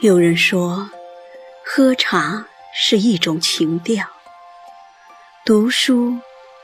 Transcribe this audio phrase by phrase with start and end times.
[0.00, 0.88] 有人说，
[1.64, 4.06] 喝茶是一种情调，
[5.44, 6.16] 读书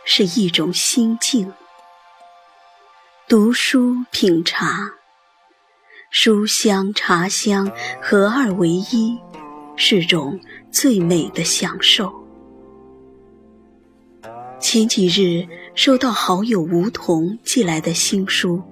[0.04, 1.52] 是一种心境。
[3.26, 4.92] 读书品茶，
[6.10, 7.68] 书香茶香
[8.00, 9.18] 合二为一，
[9.74, 10.38] 是种
[10.70, 12.14] 最美的享受。
[14.60, 18.58] 前几日收到好友梧桐寄来的新书《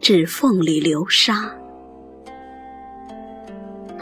[0.00, 1.34] 指缝里流沙》。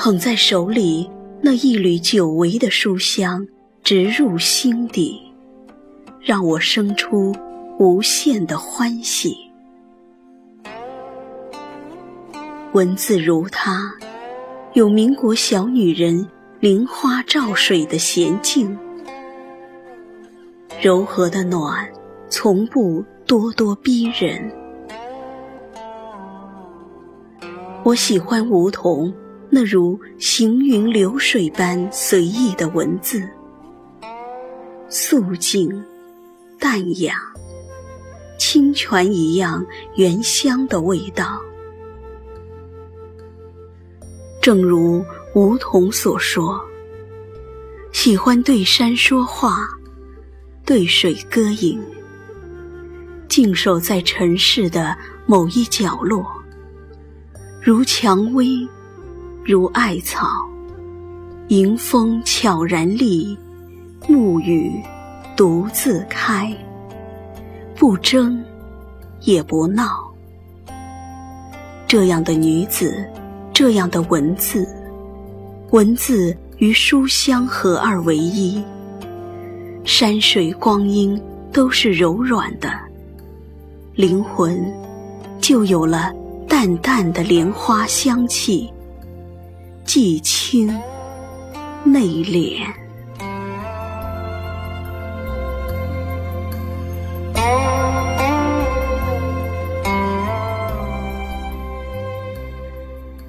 [0.05, 1.11] 捧在手里，
[1.41, 3.49] 那一缕久违的书香
[3.83, 5.19] 直入心底，
[6.21, 7.35] 让我生出
[7.79, 9.35] 无限的欢喜。
[12.75, 13.95] 文字如它，
[14.75, 16.29] 有民国小女人
[16.61, 18.79] 菱花照水的娴静，
[20.83, 21.91] 柔和的暖，
[22.29, 24.53] 从不咄咄逼人。
[27.83, 29.11] 我喜欢梧桐。
[29.57, 33.23] 那如行云流水般随意的文字，
[34.89, 35.71] 素净、
[36.59, 37.15] 淡雅，
[38.37, 41.41] 清泉一样原香的味道。
[44.43, 45.05] 正如
[45.37, 46.61] 梧桐所说
[47.95, 49.69] ：“喜欢对山说话，
[50.67, 51.81] 对水歌吟，
[53.29, 56.27] 静守在尘世的某一角落，
[57.63, 58.69] 如蔷薇。”
[59.47, 60.27] 如艾草，
[61.49, 63.39] 迎风悄然立，
[64.09, 64.83] 暮雨
[65.37, 66.51] 独自开。
[67.77, 68.43] 不争，
[69.21, 70.11] 也不闹。
[71.87, 73.07] 这样的女子，
[73.53, 74.67] 这样的文字，
[75.73, 78.65] 文字与书香合二为一。
[79.85, 81.21] 山水光阴
[81.53, 82.71] 都是柔软的，
[83.95, 84.59] 灵魂
[85.39, 86.11] 就有了
[86.49, 88.73] 淡淡的莲花香气。
[89.95, 90.67] 既清
[91.85, 92.67] 内敛，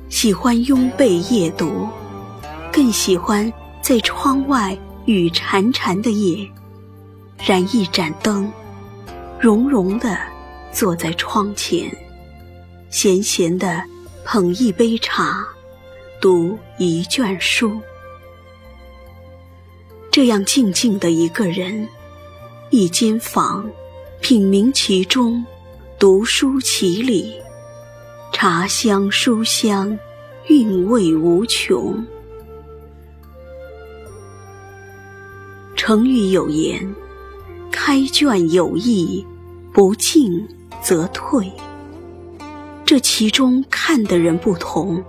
[0.09, 1.87] 喜欢拥被夜读，
[2.73, 4.75] 更喜欢在窗外
[5.05, 6.49] 雨潺潺的夜，
[7.45, 8.51] 燃一盏灯，
[9.39, 10.17] 融融的
[10.71, 11.95] 坐在窗前，
[12.89, 13.83] 闲闲的
[14.25, 15.45] 捧一杯茶。
[16.21, 17.79] 读一卷书，
[20.09, 21.87] 这样静静的一个人，
[22.71, 23.69] 一间房，
[24.21, 25.45] 品茗其中，
[25.99, 27.33] 读书其里，
[28.31, 29.97] 茶香书香，
[30.47, 32.03] 韵味无穷。
[35.75, 36.95] 成语有言
[37.71, 39.23] ：“开卷有益，
[39.71, 40.47] 不进
[40.81, 41.51] 则退。”
[42.83, 45.03] 这其中看的人不同。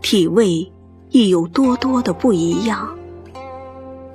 [0.00, 0.70] 体味
[1.10, 2.88] 亦有多多的不一样。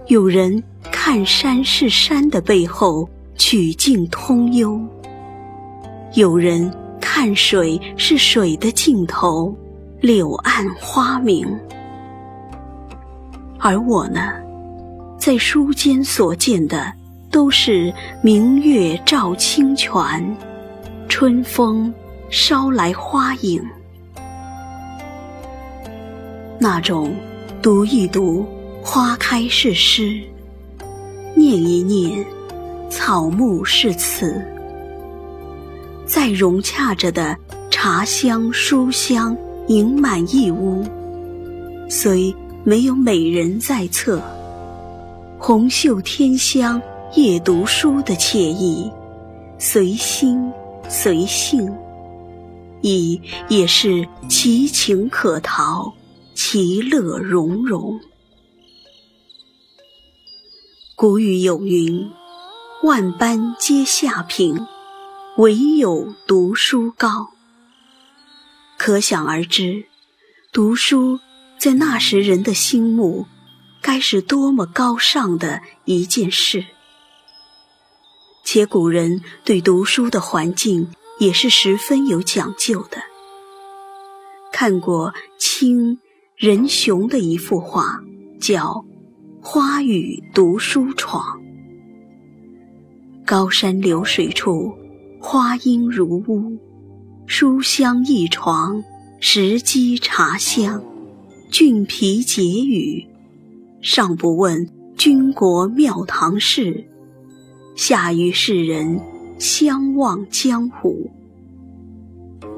[0.08, 4.80] 有人看山是山的背后曲径通幽，
[6.14, 9.56] 有人看水是水的尽头
[10.00, 11.48] 柳暗花明。
[13.58, 14.34] 而我呢，
[15.18, 16.94] 在书间所见的
[17.32, 17.92] 都是
[18.22, 19.92] 明月照清泉，
[21.10, 21.92] 春风
[22.30, 23.62] 捎来花影。
[26.60, 27.14] 那种
[27.62, 28.46] 读一读
[28.82, 30.20] 花开是诗，
[31.36, 32.26] 念一念
[32.90, 34.42] 草木是词，
[36.06, 37.38] 再融洽着的
[37.70, 39.36] 茶香书香
[39.68, 40.84] 盈满一屋，
[41.90, 44.22] 虽没有美人在侧，
[45.38, 46.82] 红袖添香
[47.16, 48.90] 夜读书的惬意，
[49.58, 50.50] 随心
[50.88, 51.70] 随性，
[52.82, 53.20] 亦
[53.50, 55.92] 也是其情可陶。
[56.36, 58.02] 其乐融融。
[60.94, 62.12] 古语有云
[62.84, 64.60] ：“万般皆下品，
[65.38, 67.32] 唯有读书高。”
[68.78, 69.86] 可想而知，
[70.52, 71.22] 读书
[71.58, 73.26] 在那时人的心目，
[73.82, 76.66] 该是多么高尚的一件事。
[78.44, 83.02] 且古人对读书的环境也是十分有讲究的。
[84.52, 85.98] 看过清。
[86.38, 87.98] 任雄的一幅画
[88.42, 88.74] 叫
[89.40, 91.24] 《花雨读书床》，
[93.26, 94.70] 高山流水处，
[95.22, 96.60] 花荫如屋，
[97.26, 98.84] 书香一床，
[99.22, 100.84] 石矶茶香，
[101.50, 103.08] 俊皮解语，
[103.80, 106.86] 上不问军国庙堂事，
[107.78, 109.00] 下与世人
[109.40, 111.10] 相望江湖。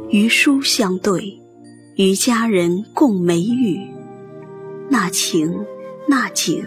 [0.09, 1.39] 与书相对。
[1.97, 3.81] 与佳人共梅雨，
[4.87, 5.65] 那情
[6.07, 6.63] 那景，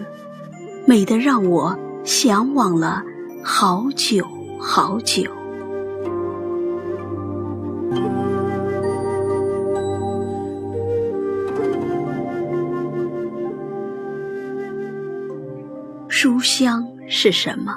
[0.85, 1.73] 美得让我
[2.03, 3.01] 向往了
[3.41, 4.27] 好久
[4.59, 5.23] 好久。
[16.09, 17.73] 书香是什么？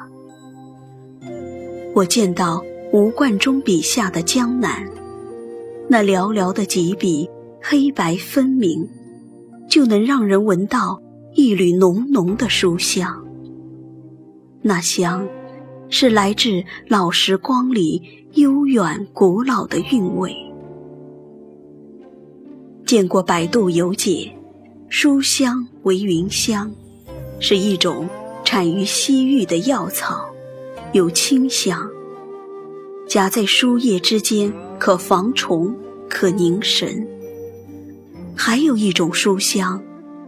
[1.94, 2.60] 我见到
[2.92, 4.84] 吴冠中笔下的江南，
[5.86, 7.30] 那寥寥的几笔，
[7.66, 8.86] 黑白分明，
[9.70, 11.00] 就能让人闻到
[11.32, 13.24] 一缕浓浓的书香。
[14.60, 15.26] 那香，
[15.88, 18.02] 是来自老时光里
[18.34, 20.36] 悠远古老的韵味。
[22.84, 24.30] 见过百度有解，
[24.90, 26.70] 书香为云香，
[27.40, 28.06] 是一种。
[28.44, 30.22] 产于西域的药草，
[30.92, 31.90] 有清香，
[33.08, 35.74] 夹在书页之间，可防虫，
[36.10, 37.08] 可凝神。
[38.36, 39.82] 还有一种书香，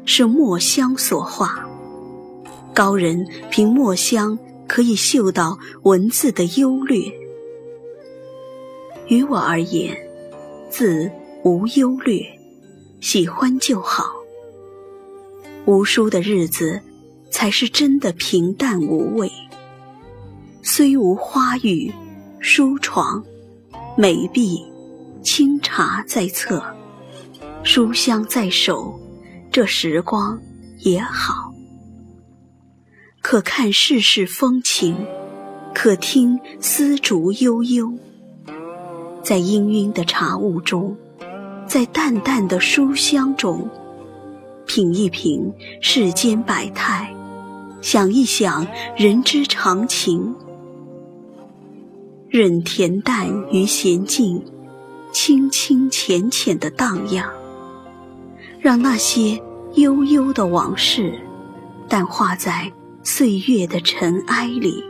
[0.05, 1.67] 是墨香所化，
[2.75, 7.13] 高人凭墨香可以嗅到文字的优劣。
[9.09, 9.97] 于我而言，
[10.71, 11.11] 字
[11.45, 12.25] 无优劣，
[13.01, 14.07] 喜欢就好。
[15.67, 16.81] 无书的日子。
[17.29, 19.31] 才是真的平淡无味。
[20.63, 21.93] 虽无花语、
[22.41, 23.23] 书床、
[23.95, 24.65] 美壁、
[25.23, 26.65] 清茶在侧，
[27.67, 28.97] 书香在手，
[29.51, 30.41] 这时光
[30.79, 31.53] 也好。
[33.21, 34.97] 可看世事风情，
[35.75, 37.93] 可听丝竹悠悠。
[39.21, 40.97] 在氤氲的茶雾中，
[41.67, 43.69] 在淡淡的书香中，
[44.65, 47.13] 品一品世间百态。
[47.83, 48.65] 想一想
[48.97, 50.33] 人之常情，
[52.29, 54.41] 任恬淡与娴静，
[55.13, 57.29] 清清浅浅的荡漾，
[58.67, 59.41] 让那些
[59.75, 61.17] 悠悠的往事
[61.89, 62.73] 淡化在
[63.05, 64.83] 岁月的尘埃里，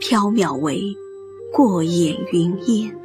[0.00, 0.82] 飘渺为
[1.52, 2.96] 过眼云烟。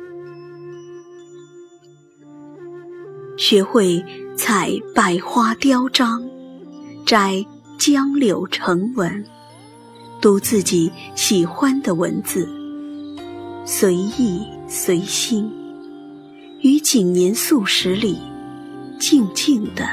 [3.36, 4.02] 学会
[4.38, 6.24] 采百花雕章，
[7.06, 7.46] 摘。
[7.78, 9.26] 江柳成文，
[10.22, 12.48] 读自己喜欢的文字，
[13.66, 15.50] 随意随心，
[16.62, 18.18] 于谨年素食里，
[19.00, 19.88] 静静的、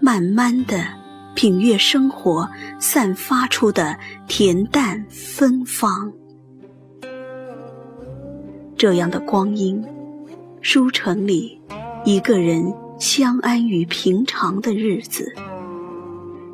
[0.00, 0.84] 慢慢的
[1.34, 2.48] 品阅生活
[2.80, 3.96] 散发出的
[4.26, 6.10] 恬淡芬芳。
[8.76, 9.84] 这样的光阴，
[10.62, 11.60] 书城里，
[12.04, 15.32] 一个人相安于平常的日子。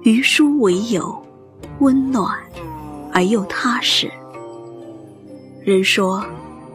[0.03, 1.25] 于书为友，
[1.79, 2.37] 温暖
[3.13, 4.11] 而又踏实。
[5.63, 6.23] 人说，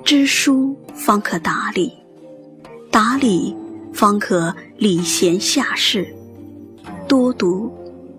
[0.03, 1.91] 知书方可达理，
[2.89, 3.55] 达理
[3.93, 6.07] 方可礼贤下士。
[7.07, 7.71] 多读，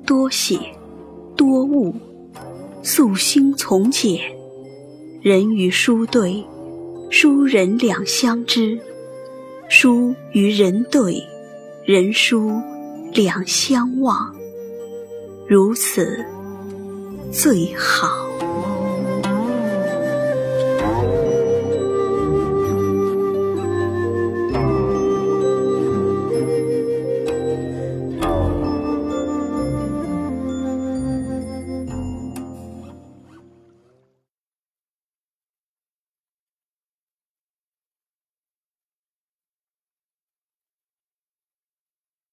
[0.05, 0.59] 多写，
[1.37, 1.95] 多悟，
[2.83, 4.21] 素心从简。
[5.23, 6.45] 人与书对，
[7.11, 8.79] 书人两相知；
[9.69, 11.23] 书与人对，
[11.85, 12.51] 人书
[13.13, 14.35] 两相望。
[15.47, 16.25] 如此
[17.31, 18.30] 最好。